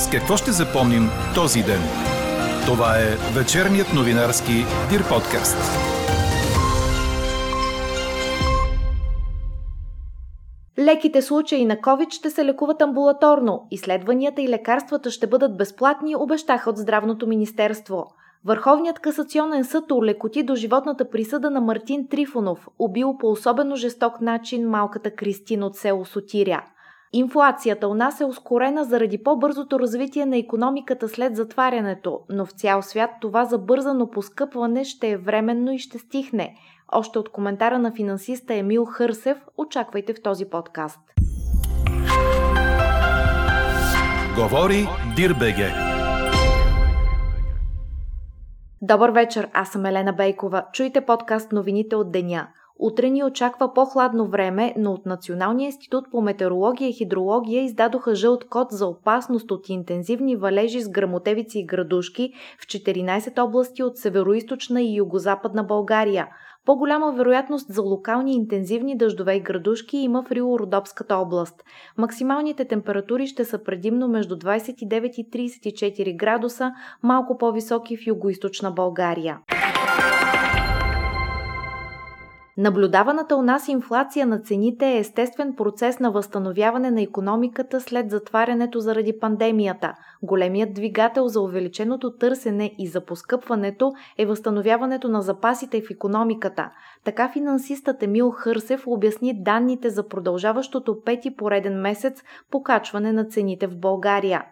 [0.00, 1.02] С какво ще запомним
[1.34, 1.80] този ден?
[2.66, 4.52] Това е вечерният новинарски
[4.90, 5.56] Дир подкаст.
[10.78, 13.66] Леките случаи на COVID ще се лекуват амбулаторно.
[13.70, 18.06] Изследванията и лекарствата ще бъдат безплатни, обещаха от Здравното министерство.
[18.44, 24.68] Върховният касационен съд улекоти до животната присъда на Мартин Трифонов, убил по особено жесток начин
[24.68, 26.62] малката Кристин от село Сотиря.
[27.12, 32.82] Инфлацията у нас е ускорена заради по-бързото развитие на економиката след затварянето, но в цял
[32.82, 36.54] свят това забързано поскъпване ще е временно и ще стихне.
[36.92, 41.00] Още от коментара на финансиста Емил Хърсев очаквайте в този подкаст.
[44.36, 44.86] Говори
[45.16, 45.70] Дирбеге.
[48.82, 50.64] Добър вечер, аз съм Елена Бейкова.
[50.72, 52.48] Чуйте подкаст новините от деня–
[52.82, 58.44] Утре ни очаква по-хладно време, но от Националния институт по метеорология и хидрология издадоха жълт
[58.48, 64.82] код за опасност от интензивни валежи с грамотевици и градушки в 14 области от североизточна
[64.82, 66.28] и югозападна България.
[66.66, 71.64] По-голяма вероятност за локални интензивни дъждове и градушки има в Рио-Родопската област.
[71.96, 79.38] Максималните температури ще са предимно между 29 и 34 градуса, малко по-високи в югоизточна България.
[82.60, 88.80] Наблюдаваната у нас инфлация на цените е естествен процес на възстановяване на економиката след затварянето
[88.80, 89.94] заради пандемията.
[90.22, 96.70] Големият двигател за увеличеното търсене и за поскъпването е възстановяването на запасите в економиката.
[97.04, 103.76] Така финансистът Емил Хърсев обясни данните за продължаващото пети пореден месец покачване на цените в
[103.76, 104.44] България.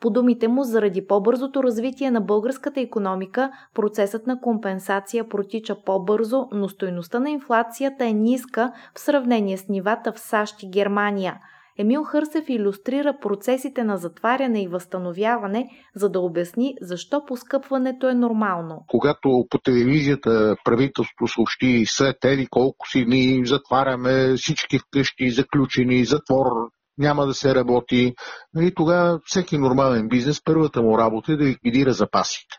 [0.00, 6.68] По думите му, заради по-бързото развитие на българската економика, процесът на компенсация протича по-бързо, но
[6.68, 11.34] стоеността на инфлацията е ниска в сравнение с нивата в САЩ и Германия.
[11.78, 18.84] Емил Хърсев иллюстрира процесите на затваряне и възстановяване, за да обясни защо поскъпването е нормално.
[18.88, 26.46] Когато по телевизията правителството съобщи след еди колко си дни затваряме всички вкъщи, заключени, затвор,
[26.98, 27.96] няма да се работи.
[27.96, 28.14] И
[28.54, 32.56] нали, тогава всеки нормален бизнес, първата му работа е да ликвидира запасите.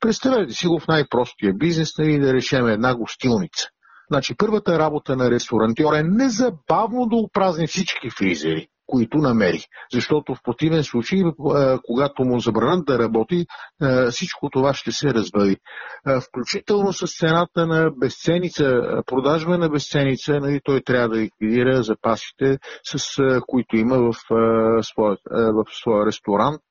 [0.00, 3.68] Представете си го в най-простия бизнес, нали, да решим една гостилница.
[4.10, 9.64] Значи първата работа на ресторантьор е незабавно да опразни всички фризери които намери.
[9.92, 11.22] Защото в противен случай, е,
[11.84, 13.46] когато му забранят да работи,
[13.82, 15.56] е, всичко това ще се развали.
[16.08, 22.58] Е, включително с цената на безценица, продажба на безценица, нали, той трябва да ликвидира запасите,
[22.84, 23.16] с
[23.46, 24.14] които има в
[24.82, 26.62] своя, в своя ресторант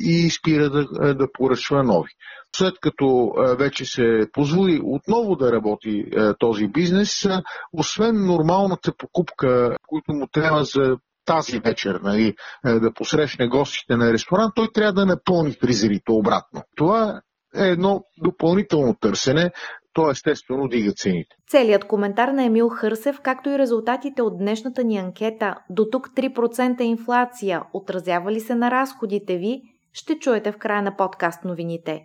[0.00, 2.10] и спира да, да поръчва нови
[2.56, 6.04] след като вече се позволи отново да работи
[6.38, 7.26] този бизнес,
[7.72, 10.96] освен нормалната покупка, които му трябва за
[11.30, 12.34] тази вечер нали,
[12.66, 16.62] е, да посрещне гостите на ресторант, той трябва да напълни фризерите обратно.
[16.76, 17.20] Това
[17.56, 19.50] е едно допълнително търсене,
[19.92, 21.36] то естествено дига цените.
[21.48, 26.82] Целият коментар на Емил Хърсев, както и резултатите от днешната ни анкета, до тук 3%
[26.82, 29.60] инфлация, отразява ли се на разходите ви,
[29.92, 32.00] ще чуете в края на подкаст новините.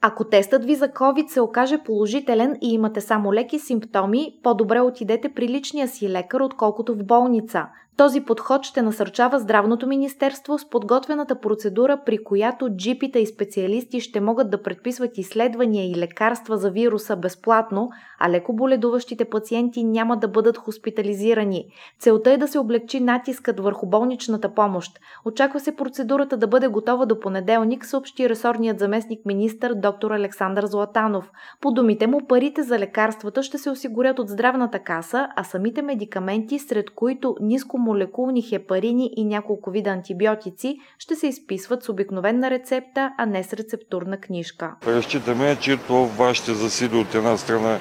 [0.00, 5.28] Ако тестът ви за COVID се окаже положителен и имате само леки симптоми, по-добре отидете
[5.28, 7.66] при личния си лекар, отколкото в болница.
[7.98, 14.20] Този подход ще насърчава Здравното министерство с подготвената процедура, при която джипите и специалисти ще
[14.20, 20.28] могат да предписват изследвания и лекарства за вируса безплатно, а леко боледуващите пациенти няма да
[20.28, 21.64] бъдат хоспитализирани.
[21.98, 24.98] Целта е да се облегчи натискът върху болничната помощ.
[25.24, 31.30] Очаква се процедурата да бъде готова до понеделник, съобщи ресорният заместник министър доктор Александър Златанов.
[31.60, 36.58] По думите му, парите за лекарствата ще се осигурят от здравната каса, а самите медикаменти,
[36.58, 43.12] сред които ниско молекулни хепарини и няколко вида антибиотици ще се изписват с обикновена рецепта,
[43.18, 44.74] а не с рецептурна книжка.
[44.86, 47.78] Разчитаме, че това ще засили от една страна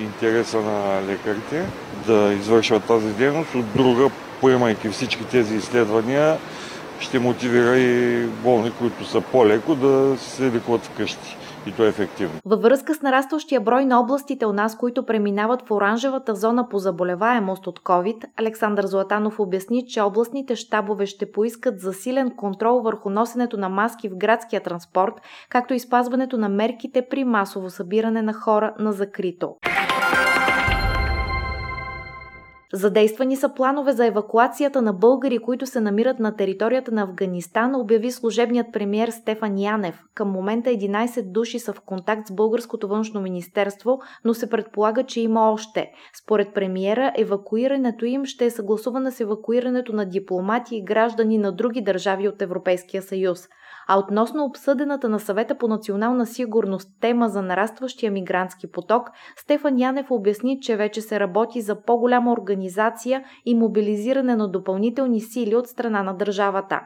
[0.00, 1.66] интереса на лекарите
[2.06, 4.10] да извършват тази дейност, от друга,
[4.40, 6.38] поемайки всички тези изследвания,
[7.00, 11.36] ще мотивира и болни, които са по-леко да се лекуват вкъщи
[11.66, 12.40] и то е ефективно.
[12.44, 16.78] Във връзка с нарастващия брой на областите у нас, които преминават в оранжевата зона по
[16.78, 23.56] заболеваемост от COVID, Александър Златанов обясни, че областните щабове ще поискат засилен контрол върху носенето
[23.56, 25.14] на маски в градския транспорт,
[25.48, 29.56] както и спазването на мерките при масово събиране на хора на закрито.
[32.72, 38.10] Задействани са планове за евакуацията на българи, които се намират на територията на Афганистан, обяви
[38.10, 40.02] служебният премьер Стефан Янев.
[40.14, 45.20] Към момента 11 души са в контакт с Българското външно министерство, но се предполага, че
[45.20, 45.90] има още.
[46.22, 51.82] Според премиера, евакуирането им ще е съгласувано с евакуирането на дипломати и граждани на други
[51.82, 53.48] държави от Европейския съюз.
[53.92, 60.10] А относно обсъдената на съвета по национална сигурност тема за нарастващия мигрантски поток, Стефан Янев
[60.10, 66.02] обясни, че вече се работи за по-голяма организация и мобилизиране на допълнителни сили от страна
[66.02, 66.80] на държавата.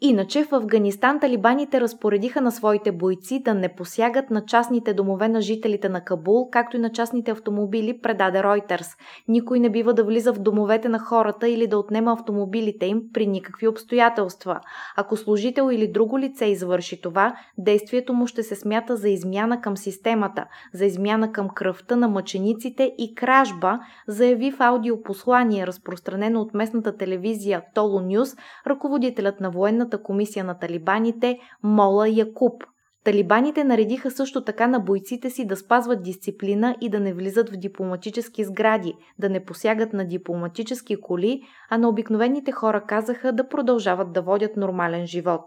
[0.00, 5.40] Иначе в Афганистан талибаните разпоредиха на своите бойци да не посягат на частните домове на
[5.40, 8.88] жителите на Кабул, както и на частните автомобили, предаде Ройтерс.
[9.28, 13.26] Никой не бива да влиза в домовете на хората или да отнема автомобилите им при
[13.26, 14.60] никакви обстоятелства.
[14.96, 19.76] Ако служител или друго лице извърши това, действието му ще се смята за измяна към
[19.76, 26.96] системата, за измяна към кръвта на мъчениците и кражба, заяви в аудиопослание, разпространено от местната
[26.96, 28.36] телевизия Толо Нюс,
[28.66, 32.64] ръководителят на военната Военната комисия на талибаните Мола Якуб.
[33.04, 37.56] Талибаните наредиха също така на бойците си да спазват дисциплина и да не влизат в
[37.56, 44.12] дипломатически сгради, да не посягат на дипломатически коли, а на обикновените хора казаха да продължават
[44.12, 45.44] да водят нормален живот.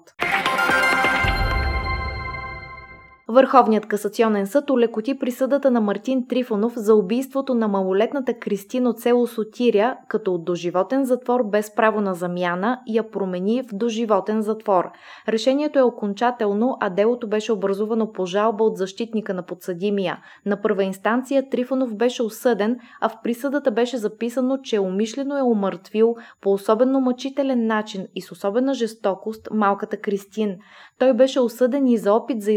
[3.29, 9.27] Върховният касационен съд улекоти присъдата на Мартин Трифонов за убийството на малолетната Кристин от село
[9.27, 14.91] Сотиря, като от доживотен затвор без право на замяна я промени в доживотен затвор.
[15.29, 20.17] Решението е окончателно, а делото беше образувано по жалба от защитника на подсъдимия.
[20.45, 26.15] На първа инстанция Трифонов беше осъден, а в присъдата беше записано, че умишлено е умъртвил
[26.41, 30.57] по особено мъчителен начин и с особена жестокост малката Кристин.
[30.99, 32.51] Той беше осъден и за опит за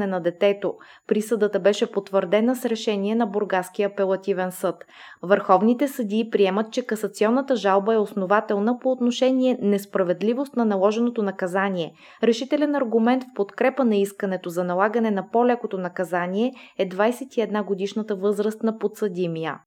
[0.00, 0.74] изнасилване на детето.
[1.06, 4.84] Присъдата беше потвърдена с решение на Бургаския апелативен съд.
[5.22, 11.92] Върховните съдии приемат, че касационната жалба е основателна по отношение несправедливост на наложеното наказание.
[12.22, 18.62] Решителен аргумент в подкрепа на искането за налагане на по-лекото наказание е 21 годишната възраст
[18.62, 19.60] на подсъдимия.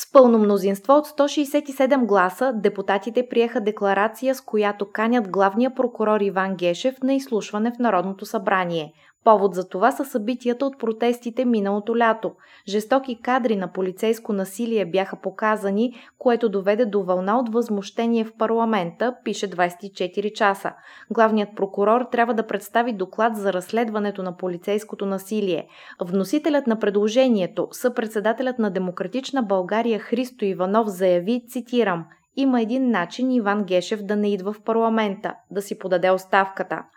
[0.00, 6.56] С пълно мнозинство от 167 гласа депутатите приеха декларация, с която канят главния прокурор Иван
[6.56, 8.92] Гешев на изслушване в Народното събрание.
[9.24, 12.32] Повод за това са събитията от протестите миналото лято.
[12.68, 19.14] Жестоки кадри на полицейско насилие бяха показани, което доведе до вълна от възмущение в парламента,
[19.24, 20.72] пише 24 часа.
[21.10, 25.66] Главният прокурор трябва да представи доклад за разследването на полицейското насилие.
[26.00, 32.06] Вносителят на предложението, съпредседателят на Демократична България Христо Иванов заяви, цитирам,
[32.36, 36.82] има един начин Иван Гешев да не идва в парламента, да си подаде оставката–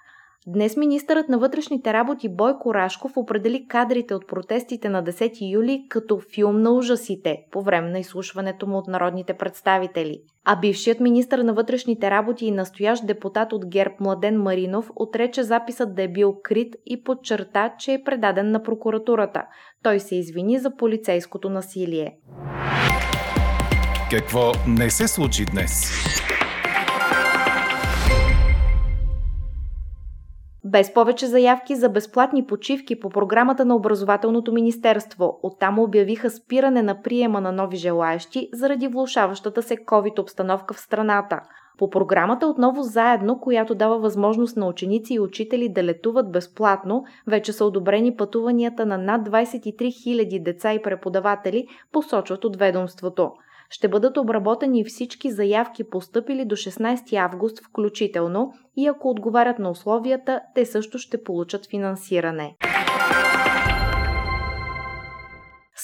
[0.48, 6.20] Днес министърът на вътрешните работи Бойко Рашков определи кадрите от протестите на 10 юли като
[6.34, 10.20] филм на ужасите по време на изслушването му от народните представители.
[10.46, 15.96] А бившият министър на вътрешните работи и настоящ депутат от ГЕРБ Младен Маринов отрече записът
[15.96, 19.44] да е бил крит и подчерта, че е предаден на прокуратурата.
[19.84, 22.18] Той се извини за полицейското насилие.
[24.12, 25.92] Какво не се случи днес?
[30.74, 35.40] Без повече заявки за безплатни почивки по програмата на Образователното министерство.
[35.44, 41.40] Оттам обявиха спиране на приема на нови желаящи заради влушаващата се COVID обстановка в страната.
[41.78, 47.54] По програмата отново заедно, която дава възможност на ученици и учители да летуват безплатно, вече
[47.54, 53.32] са одобрени пътуванията на над 23 000 деца и преподаватели, посочват от ведомството
[53.74, 60.42] ще бъдат обработени всички заявки поступили до 16 август включително и ако отговарят на условията,
[60.56, 62.56] те също ще получат финансиране.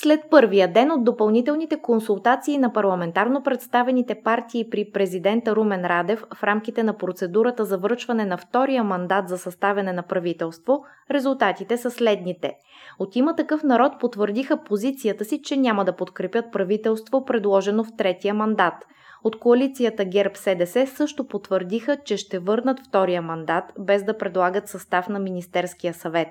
[0.01, 6.43] След първия ден от допълнителните консултации на парламентарно представените партии при президента Румен Радев в
[6.43, 12.53] рамките на процедурата за връчване на втория мандат за съставяне на правителство, резултатите са следните.
[12.99, 18.33] От има такъв народ потвърдиха позицията си, че няма да подкрепят правителство, предложено в третия
[18.33, 18.73] мандат–
[19.23, 25.19] от коалицията ГЕРБ-СДС също потвърдиха, че ще върнат втория мандат, без да предлагат състав на
[25.19, 26.27] Министерския съвет.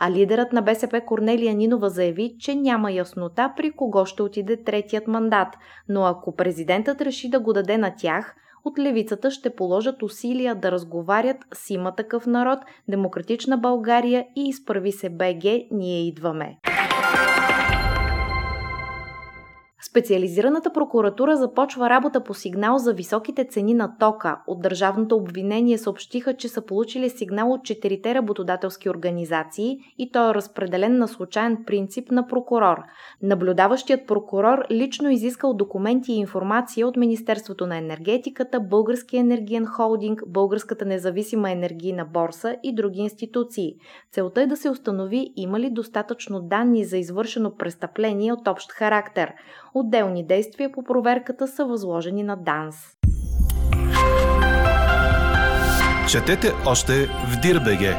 [0.00, 5.08] А лидерът на БСП Корнелия Нинова заяви, че няма яснота при кого ще отиде третият
[5.08, 5.48] мандат,
[5.88, 8.34] но ако президентът реши да го даде на тях,
[8.64, 12.58] от левицата ще положат усилия да разговарят с има такъв народ,
[12.88, 16.58] Демократична България и изправи се БГ, ние идваме.
[19.90, 24.40] Специализираната прокуратура започва работа по сигнал за високите цени на тока.
[24.46, 30.34] От държавното обвинение съобщиха, че са получили сигнал от четирите работодателски организации и той е
[30.34, 32.76] разпределен на случайен принцип на прокурор.
[33.22, 40.84] Наблюдаващият прокурор лично изискал документи и информация от Министерството на енергетиката, Българския енергиен холдинг, Българската
[40.84, 43.74] независима енергийна борса и други институции.
[44.12, 49.32] Целта е да се установи има ли достатъчно данни за извършено престъпление от общ характер.
[49.76, 52.96] Отделни действия по проверката са възложени на ДАНС.
[56.10, 57.94] Четете още в Дирбеге.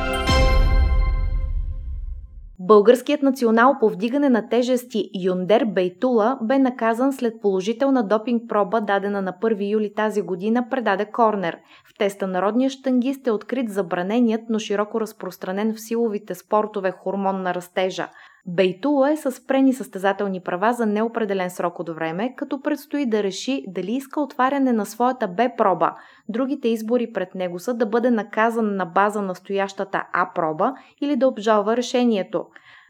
[2.59, 9.21] Българският национал по вдигане на тежести Юндер Бейтула бе наказан след положителна допинг проба, дадена
[9.21, 11.57] на 1 юли тази година, предаде Корнер.
[11.85, 17.53] В теста народния штангист е открит забраненият, но широко разпространен в силовите спортове хормон на
[17.53, 18.07] растежа.
[18.47, 23.63] Бейтула е с спрени състезателни права за неопределен срок от време, като предстои да реши
[23.67, 25.95] дали иска отваряне на своята Б-проба.
[26.29, 31.77] Другите избори пред него са да бъде наказан на база настоящата А-проба или да обжалва
[31.77, 32.45] решението.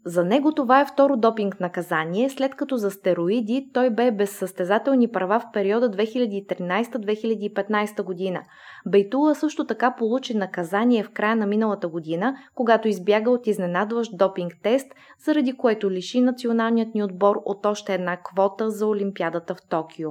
[0.06, 5.12] За него това е второ допинг наказание, след като за стероиди той бе без състезателни
[5.12, 8.40] права в периода 2013-2015 година.
[8.88, 14.52] Бейтула също така получи наказание в края на миналата година, когато избяга от изненадващ допинг
[14.62, 14.86] тест,
[15.24, 20.10] заради което лиши националният ни отбор от още една квота за Олимпиадата в Токио.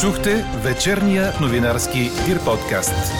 [0.00, 3.12] Чухте вечерния новинарски Дир подкаст.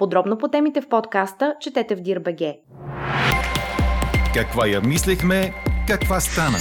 [0.00, 2.60] Подробно по темите в подкаста четете в Дирбеге.
[4.34, 5.52] Каква я мислехме,
[5.88, 6.58] каква стана?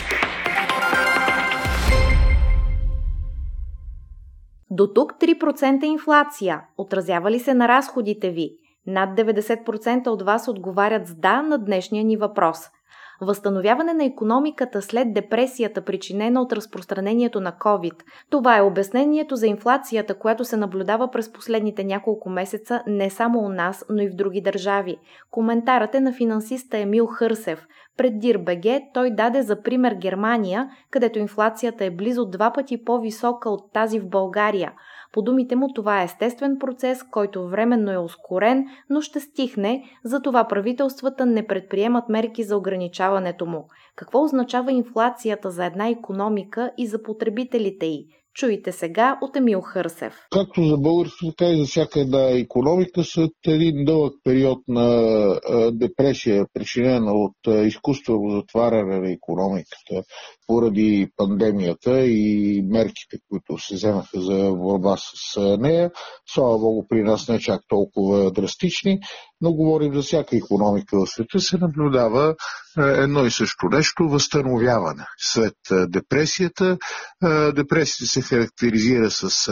[4.69, 6.62] До тук 3% инфлация.
[6.77, 8.50] Отразява ли се на разходите ви?
[8.88, 12.60] Над 90% от вас отговарят с да на днешния ни въпрос–
[13.21, 18.03] Възстановяване на економиката след депресията, причинена от разпространението на COVID.
[18.29, 23.49] Това е обяснението за инфлацията, която се наблюдава през последните няколко месеца не само у
[23.49, 24.97] нас, но и в други държави.
[25.31, 27.67] Коментарът е на финансиста Емил Хърсев.
[28.00, 33.74] Пред Дирбеге той даде за пример Германия, където инфлацията е близо два пъти по-висока от
[33.74, 34.74] тази в България–
[35.12, 40.48] по думите му това е естествен процес, който временно е ускорен, но ще стихне, затова
[40.48, 43.68] правителствата не предприемат мерки за ограничаването му.
[43.96, 48.08] Какво означава инфлацията за една економика и за потребителите й?
[48.39, 50.13] Чуйте сега от Емил Хърсев.
[50.31, 54.89] Както за българското, така и за всяка една економика след един дълъг период на
[55.72, 60.03] депресия, причинена от изкуствено затваряне на економиката
[60.50, 65.91] поради пандемията и мерките, които се вземаха за борба с нея,
[66.25, 69.00] слава Богу при нас не чак толкова драстични,
[69.41, 72.36] но говорим за всяка економика в света, се наблюдава
[72.77, 75.06] едно и също нещо– възстановяване.
[75.18, 75.56] След
[75.88, 76.77] депресията,
[77.56, 79.51] депресията се характеризира с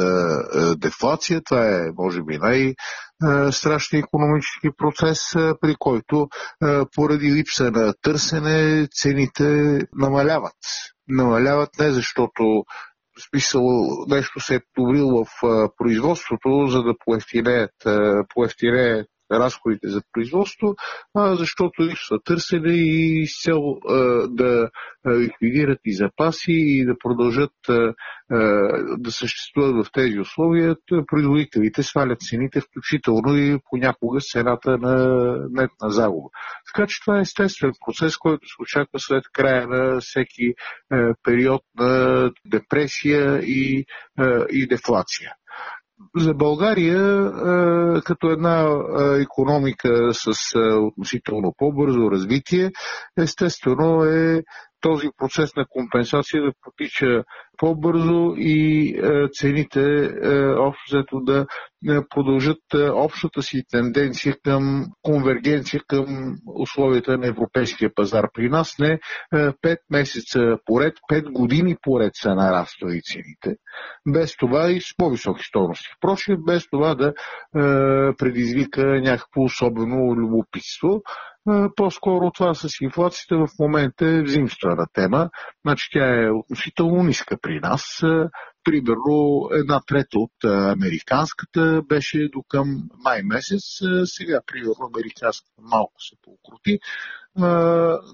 [0.77, 2.73] дефлация, това е може би най-
[3.51, 5.19] страшния економически процес,
[5.61, 6.27] при който
[6.95, 10.57] поради липса на търсене цените намаляват.
[11.07, 12.63] Намаляват не защото
[13.29, 13.61] смисъл
[14.07, 15.29] нещо се е подобрило в
[15.77, 17.71] производството, за да поевтинеят
[19.31, 20.75] разходите за производство,
[21.15, 23.61] а защото липсва търсене и с цел
[24.27, 24.69] да
[25.07, 27.51] ликвидират и запаси и да продължат
[28.97, 30.75] да съществуват в тези условия,
[31.07, 34.95] производителите свалят цените, включително и понякога цената на
[35.49, 36.29] нетна загуба.
[36.73, 40.53] Така че това е естествен процес, който се очаква след края на всеки
[41.23, 43.85] период на депресия и,
[44.51, 45.31] и дефлация
[46.15, 47.31] за България
[48.05, 48.65] като една
[49.21, 50.31] економика с
[50.81, 52.71] относително по-бързо развитие,
[53.17, 54.43] естествено е
[54.81, 57.23] този процес на компенсация да потича
[57.57, 61.45] по-бързо и е, цените е, общо взето да
[61.89, 62.61] е, продължат
[62.93, 68.25] общата си тенденция към конвергенция към условията на европейския пазар.
[68.33, 68.99] При нас не
[69.33, 73.57] 5 месеца поред, 5 години поред са нараствали цените,
[74.07, 75.87] без това и с по-високи стойности.
[75.97, 77.13] Впрочем, без това да
[78.17, 81.01] предизвика някакво особено любопитство.
[81.75, 85.29] По-скоро това с инфлацията в момента е взимствена тема.
[85.65, 87.83] Значи тя е относително ниска при нас.
[88.63, 93.63] Примерно една трета от американската беше до към май месец.
[94.05, 96.79] Сега, примерно, американската малко се покрути,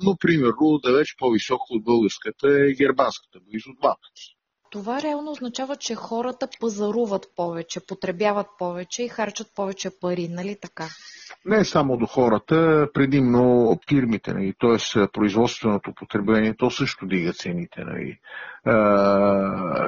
[0.03, 4.35] но примерно далеч по-висока от българската е германската, близо два пъти.
[4.73, 10.83] Това реално означава, че хората пазаруват повече, потребяват повече и харчат повече пари, нали така?
[11.45, 15.07] Не само до хората, предимно фирмите, нали, т.е.
[15.07, 17.81] производственото потребление, то също дига цените.
[17.83, 18.19] Нали,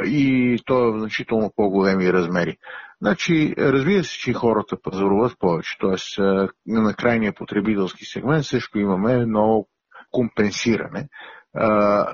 [0.06, 2.58] и то е в значително по-големи размери.
[3.01, 6.22] Значи, разбира се, че хората пазаруват повече, т.е.
[6.65, 9.68] на крайния потребителски сегмент също имаме едно
[10.12, 11.08] компенсиране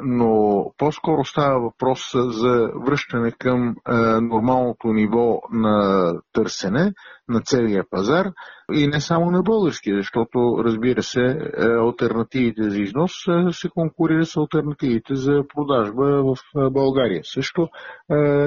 [0.03, 3.75] но по-скоро става въпрос за връщане към
[4.21, 6.91] нормалното ниво на търсене
[7.29, 8.25] на целия пазар
[8.73, 13.11] и не само на български, защото, разбира се, альтернативите за износ
[13.51, 16.35] се конкурират с альтернативите за продажба в
[16.71, 17.21] България.
[17.23, 17.67] Също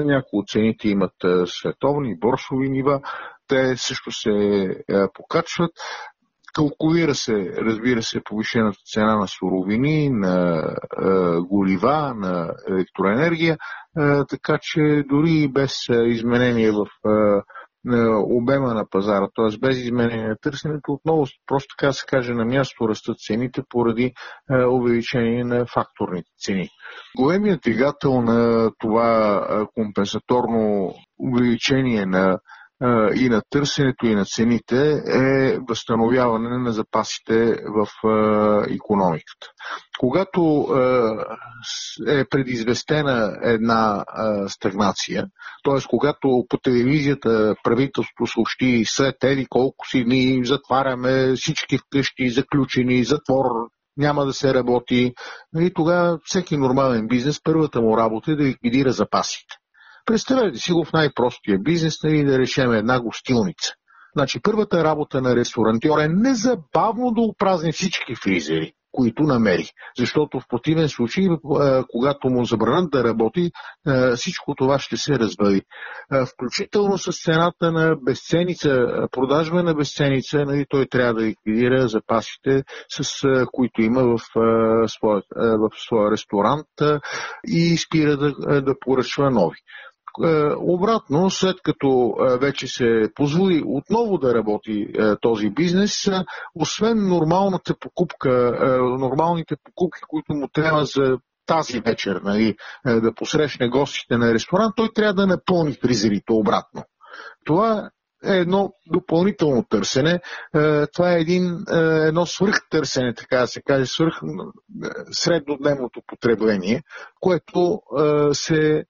[0.05, 1.13] някои от цените имат
[1.45, 3.01] световни, борсови нива,
[3.47, 4.67] те също се
[5.13, 5.71] покачват.
[6.55, 10.63] Калкулира се, разбира се, повишената цена на суровини, на
[11.01, 13.57] е, горива, на електроенергия,
[13.99, 17.97] е, така че дори без изменение в е,
[18.37, 19.57] обема на пазара, т.е.
[19.59, 24.13] без изменение на търсенето, отново просто така се каже на място растат цените поради
[24.51, 26.69] е, увеличение на факторните цени.
[27.17, 32.39] Големият двигател на това компенсаторно увеличение на
[33.15, 37.87] и на търсенето и на цените е възстановяване на запасите в
[38.69, 39.47] економиката.
[39.99, 40.67] Когато
[42.07, 44.05] е предизвестена една
[44.47, 45.25] стагнация,
[45.63, 45.87] т.е.
[45.89, 53.45] когато по телевизията правителството съобщи след еди колко си дни затваряме всички вкъщи, заключени, затвор,
[53.97, 55.13] няма да се работи.
[55.59, 59.55] И тогава всеки нормален бизнес, първата му работа е да ликвидира запасите.
[60.05, 63.73] Представете си го в най-простия бизнес, нали, да решим една гостилница.
[64.15, 69.69] Значи първата работа на ресторантьор е незабавно да опразни всички фризери, които намери.
[69.97, 71.27] Защото в противен случай, е,
[71.91, 73.51] когато му забранят да работи,
[73.87, 75.61] е, всичко това ще се развали.
[76.13, 82.63] Е, включително с цената на безценица, продажба на безценица, нали, той трябва да ликвидира запасите,
[82.89, 84.19] с които има в
[84.87, 86.67] своя, в своя ресторант
[87.47, 89.57] и спира да, да поръчва нови.
[90.23, 96.09] Е, обратно, след като е, вече се позволи отново да работи е, този бизнес,
[96.55, 98.57] освен нормалната покупка,
[98.99, 102.55] нормалните покупки, които му трябва за тази вечер нали,
[102.85, 106.83] да посрещне гостите на ресторант, той трябва да напълни фризерите обратно.
[107.45, 107.89] Това
[108.25, 110.19] е едно допълнително търсене.
[110.93, 111.65] Това е един,
[112.07, 114.21] едно свръхтърсене, така да се каже, свръх
[115.11, 116.83] среднодневното потребление,
[117.19, 117.81] което
[118.33, 118.85] се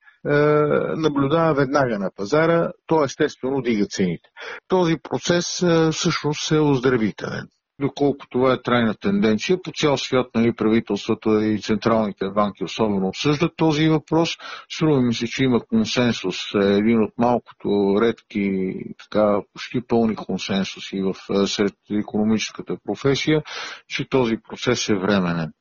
[0.96, 4.30] наблюдава веднага на пазара, то естествено дига цените.
[4.68, 7.48] Този процес е, всъщност е оздравителен.
[7.82, 13.54] Доколко това е трайна тенденция, по цял свят нали, правителствата и централните банки особено обсъждат
[13.58, 14.30] този въпрос.
[14.70, 21.02] Струва ми се, че има консенсус, е, един от малкото редки, така почти пълни консенсуси
[21.02, 21.16] в,
[21.48, 23.44] сред економическата професия,
[23.88, 25.52] че този процес е временен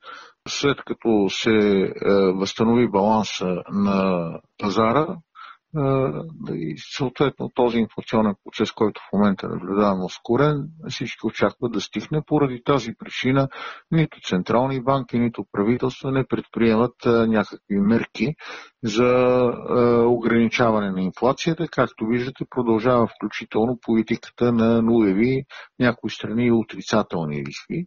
[0.48, 1.92] след като се е,
[2.34, 5.80] възстанови баланса на пазара е,
[6.54, 12.22] и съответно този инфлационен процес, който в момента наблюдаваме ускорен, всички очакват да стихне.
[12.26, 13.48] Поради тази причина
[13.90, 18.34] нито централни банки, нито правителства не предприемат е, някакви мерки
[18.82, 19.50] за
[20.06, 21.68] ограничаване на инфлацията.
[21.68, 25.44] Както виждате, продължава включително политиката на нулеви,
[25.78, 27.86] някои страни отрицателни лихви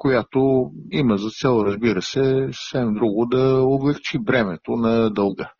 [0.00, 5.52] която има за цел, разбира се, съвсем друго да облегчи бремето на дълга,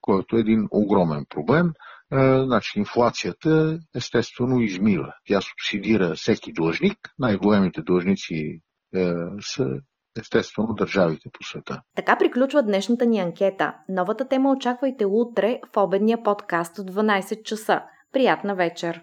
[0.00, 1.66] който е един огромен проблем.
[1.66, 5.12] Е, значи инфлацията естествено измива.
[5.28, 6.98] Тя субсидира всеки длъжник.
[7.18, 8.60] Най-големите длъжници
[8.94, 9.66] е, са
[10.20, 11.82] естествено държавите по света.
[11.96, 13.74] Така приключва днешната ни анкета.
[13.88, 17.80] Новата тема очаквайте утре в обедния подкаст от 12 часа.
[18.12, 19.00] Приятна вечер!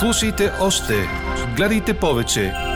[0.00, 0.92] Слушайте още,
[1.56, 2.75] гледайте повече